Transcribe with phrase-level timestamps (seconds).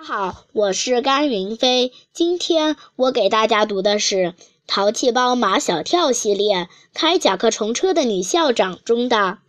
[0.00, 1.92] 大家好，我是甘云飞。
[2.14, 4.16] 今天我给大家读的是
[4.66, 6.56] 《淘气包马小跳》系列
[6.94, 9.40] 《开甲壳虫车的女校长》中的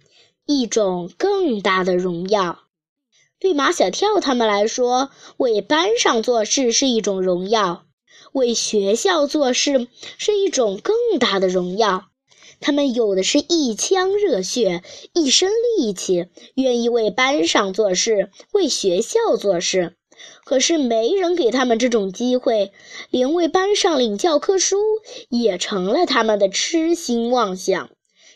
[0.46, 2.60] 一种更大的荣耀。
[3.40, 7.86] 对马小跳他们来说，为班上做事是一种荣耀；
[8.34, 9.88] 为学校做事
[10.18, 12.10] 是一种更大的荣耀。
[12.60, 14.84] 他们有的是一腔热血，
[15.14, 19.96] 一身力气，愿意为班上做事，为学校做事。
[20.44, 22.72] 可是没人给他们这种机会，
[23.10, 24.78] 连为班上领教科书
[25.30, 27.90] 也成了他们的痴心妄想。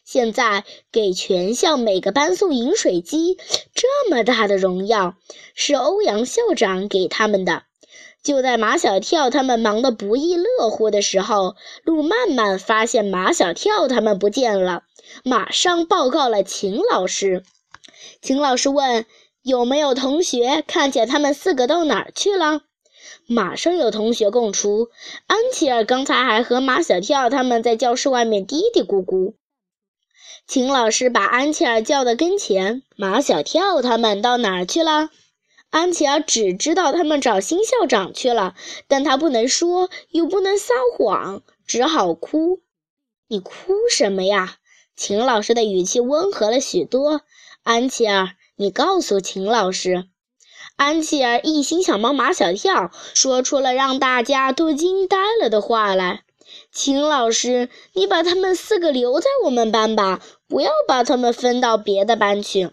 [0.04, 3.38] 现在给全校每个班送饮水机，
[3.74, 5.16] 这么大的荣耀，
[5.56, 7.64] 是欧阳校长给他们的。
[8.22, 14.84] 就在马小跳他们忙得不亦乐乎的时候，路曼曼发现马小跳他们不见了，
[15.24, 17.44] 马上报告了秦老师。
[18.22, 19.06] 秦老师问。
[19.46, 22.64] 有没有同学看见他们四个到哪儿去了？
[23.28, 24.90] 马上有同学供出，
[25.28, 29.36] 安琪儿刚才还和马小跳他们在教室外面嘀嘀咕咕。
[30.48, 35.12] 秦老师把安琪儿叫到跟前，马小跳他们到哪儿去了？
[35.70, 38.56] 安琪儿只知道他们找新校长去了，
[38.88, 42.62] 但他不能说，又不能撒谎，只好哭。
[43.28, 44.56] 你哭什么呀？
[44.96, 47.22] 秦老师的语气温和了许多，
[47.62, 48.30] 安琪儿。
[48.58, 50.06] 你告诉秦老师，
[50.78, 56.22] 安琪儿一心想帮马小跳，说出了让大家都惊呆了的话来。
[56.72, 62.72] 秦老师，你把他们四个留在我们班吧，不要把他们分到别的班去。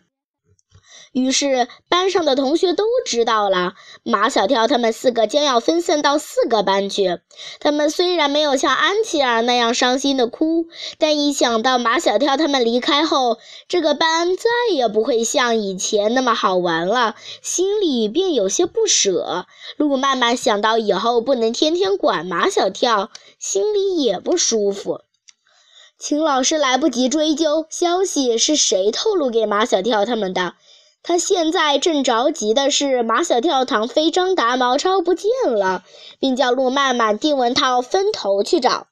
[1.12, 7.20] 于是，班上的同学都知道了，马小跳他们四个将要分散到四个班去。
[7.60, 10.68] 他们虽然没有像安琪儿那样伤心的哭，
[10.98, 13.36] 但一想到马小跳他们离开后，
[13.68, 19.44] 这个班再也不会像以前那么好玩了，心里便有些不舍。
[19.76, 25.02] 路曼曼想到以后不能天天管马小跳，心里也不舒服。
[25.98, 30.54] 秦老师来不及追究消息是谁透露给马小跳他们的。
[31.02, 35.82] 他现在正着急的是，马小跳、唐飞、张达、毛超不见了，
[36.20, 38.86] 并叫陆曼曼、丁文涛分头去找。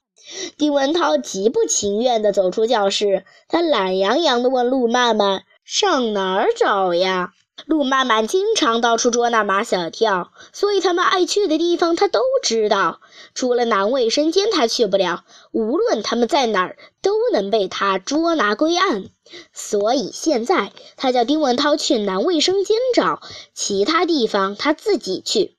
[0.59, 7.32] 丁文涛极不情愿地走出教室，他懒洋洋地问陆曼曼：“上哪儿找呀？”
[7.66, 13.00] 陆曼曼经常到处捉拿马小跳，所以他们爱去的地方他都知道。
[13.34, 15.25] 除了男卫生间，他去不了。
[15.53, 19.10] 无论他们在哪儿，都能被他捉拿归案。
[19.53, 23.22] 所以现在他叫丁文涛去男卫生间找，
[23.54, 25.56] 其他地方他自己去。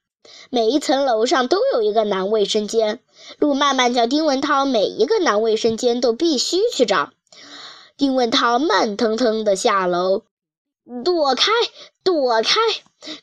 [0.49, 2.99] 每一层楼上都有一个男卫生间。
[3.39, 7.11] 陆曼曼叫丁文涛每一个男卫生间都必须去找。
[7.97, 10.23] 丁文涛慢腾腾的下楼。
[11.05, 11.51] 躲开，
[12.03, 12.59] 躲开！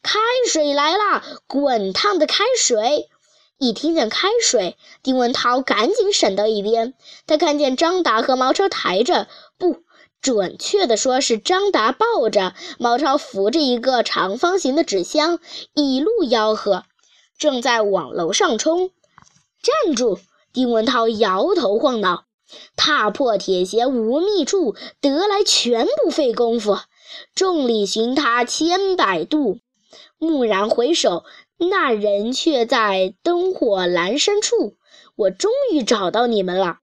[0.03, 3.09] 开水来了，滚烫的开水！
[3.59, 6.95] 一听见开水，丁文涛赶紧闪到一边。
[7.27, 9.27] 他看见张达和毛超抬着，
[9.59, 9.83] 不
[10.21, 15.41] 准确的说是张达抱着，毛超扶着一个长方形的纸箱，
[15.75, 16.85] 一路吆喝，
[17.37, 18.91] 正在往楼上冲。
[19.61, 20.21] 站住！
[20.53, 22.25] 丁文涛摇头晃脑，
[22.77, 26.79] 踏破铁鞋无觅处，得来全不费功夫。
[27.35, 29.59] 众里寻他千百度，
[30.19, 31.25] 蓦然回首，
[31.59, 34.77] 那人却在灯火阑珊处。
[35.17, 36.79] 我终于找到你们了。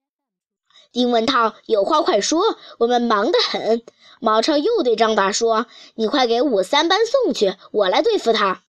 [0.92, 3.84] 丁文涛，有话快说，我们忙得很。
[4.22, 8.64] 毛超又对张达说：“你快给五三班送去，我来对付他。”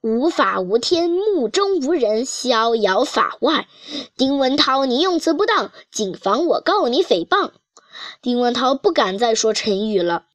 [0.00, 3.68] 无法无天，目中无人，逍遥法外。
[4.16, 7.50] 丁文涛，你用词不当，谨防我告你诽谤。
[8.22, 10.26] 丁文涛不敢再说成语了。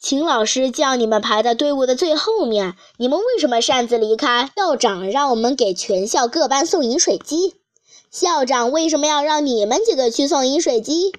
[0.00, 4.50] 秦老师叫你们排在队伍的最后面，你们为什么擅自离开？
[4.56, 7.56] 校长让我们给全校各班送饮水机。
[8.10, 11.12] 校长为什么要让你们几个去送饮水机？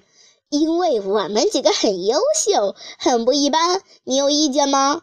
[0.48, 3.82] 因为我们几个很优秀，很不一般。
[4.02, 5.02] 你有意见吗？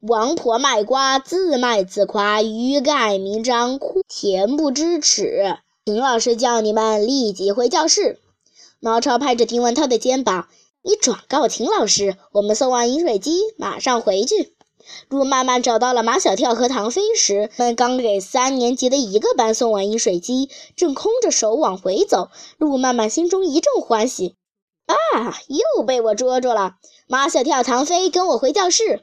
[0.00, 5.58] 王婆卖瓜，自卖自夸，欲盖弥彰，恬不知耻。
[5.84, 8.18] 秦老师叫你们立即回教室。
[8.80, 10.48] 毛超拍着丁文涛的肩膀。
[10.82, 14.54] 你转告秦老师，我们送完饮水机，马上回去。
[15.08, 22.30] 路曼曼找到了马小跳和唐飞时，他们刚给三年级的一个班送完饮水机，正空着手往回走。
[22.56, 24.36] 路曼曼心中一阵欢喜，
[24.86, 26.76] 啊，又被我捉住了！
[27.06, 29.02] 马小跳、唐飞，跟我回教室。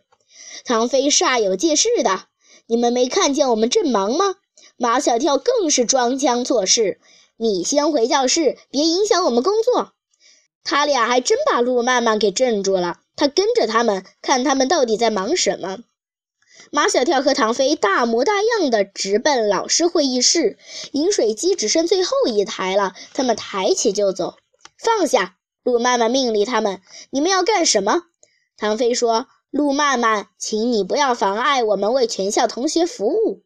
[0.63, 2.23] 唐飞煞有介事的，
[2.67, 4.35] 你们没看见我们正忙吗？
[4.77, 6.99] 马小跳更是装腔作势，
[7.37, 9.91] 你先回教室，别影响我们工作。
[10.65, 12.99] 他俩还真把路曼曼给镇住了。
[13.15, 15.77] 他跟着他们，看他们到底在忙什么。
[16.71, 20.57] 马小跳和唐飞大模大样的直奔老师会议室。
[20.91, 24.35] 饮水机只剩最后一台了，他们抬起就走。
[24.77, 25.37] 放下！
[25.63, 28.03] 路曼曼命令他们：“你们要干什么？”
[28.57, 33.41] 唐飞说：“路曼曼，请你不要妨碍我们为全校同学服务。”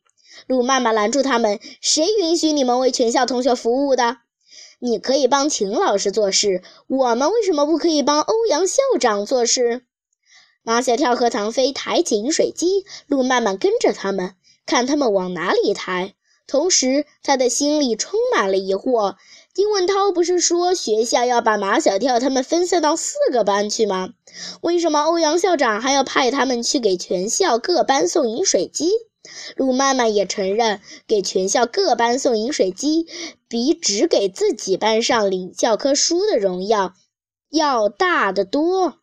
[0.47, 4.17] 路曼曼拦住他们：“谁允许你们为全校同学服务的？
[4.79, 9.83] 你可以帮秦老师做事，我们为什么不可以帮欧阳校长做事？”
[10.63, 14.35] 马小跳和唐飞抬起饮水机，路曼曼跟着他们，
[14.65, 16.13] 看他们往哪里抬。
[16.47, 19.15] 同时，他的心里充满了疑惑。
[19.53, 24.09] 丁文涛不是说学校要把马小跳他们分散到四个班去吗？
[24.61, 28.89] 为什么欧阳校长还要派他们去给全校各班送饮水机？
[29.55, 33.07] 路曼曼也承认，给全校各班送饮水机，
[33.47, 36.93] 比只给自己班上领教科书的荣耀
[37.49, 38.99] 要大得多。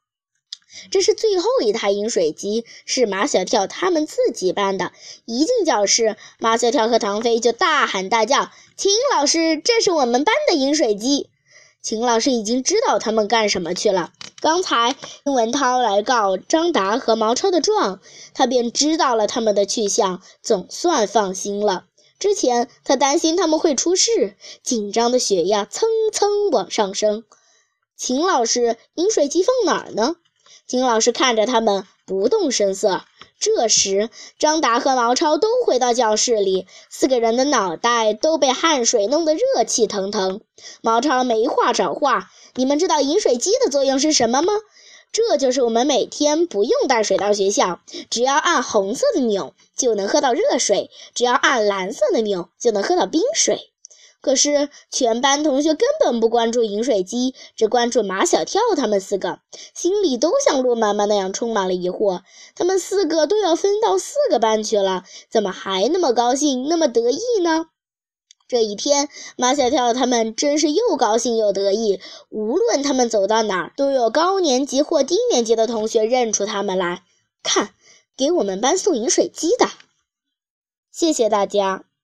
[0.90, 4.92] 这是最后一台饮水机，是马小跳他们自己班的。
[5.24, 11.30] 一进教室，马小跳和唐飞就大喊大叫：“秦老师，这是我们班的饮水机！”
[11.80, 14.12] 秦老师已经知道他们干什么去了。
[14.46, 14.94] 刚才
[15.24, 17.98] 丁文涛来告张达和毛超的状，
[18.32, 21.86] 他便知道了他们的去向，总算放心了。
[22.20, 27.24] 之前他担心他们会出事，紧张的血压蹭蹭往上升。
[27.96, 30.14] 秦老师，饮水机放哪儿呢？
[30.68, 33.02] 秦老师看着他们，不动声色。
[33.38, 40.40] 这时，张达和毛超都回到教室里，四个人的脑袋都被汗水弄得热气腾腾。
[40.80, 44.52] 毛超没话找话：“你们知道饮水机的作用是什么吗？
[45.12, 47.80] 这就是我们每天不用带水到学校，
[48.10, 53.70] 只要按红色的钮就能喝到热水，只要按蓝色的钮就能喝到冰水。”
[54.26, 59.38] 可是，全班同学根本不关注饮水机，只关注马小跳他们四个，
[59.72, 62.22] 心里都像陆妈妈那样充满了疑惑。
[62.56, 67.66] 他们四个都要分到四个班去了，怎么还那么高兴，那么得意呢？
[68.48, 72.00] 这一天，马小跳他们真是又高兴又得意。
[72.28, 77.04] 无论他们走到哪儿，都有高年级或低年级的同学认出他们来。
[77.44, 77.74] 看，
[78.16, 79.68] 给我们班送饮水机的。
[80.90, 81.86] 谢谢大家。